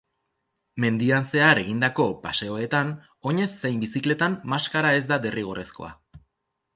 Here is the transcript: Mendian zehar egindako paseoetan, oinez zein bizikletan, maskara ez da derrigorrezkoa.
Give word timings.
Mendian 0.83 1.25
zehar 1.33 1.59
egindako 1.63 2.07
paseoetan, 2.23 2.89
oinez 3.33 3.49
zein 3.59 3.77
bizikletan, 3.83 4.39
maskara 4.55 4.95
ez 5.01 5.05
da 5.13 5.21
derrigorrezkoa. 5.27 5.93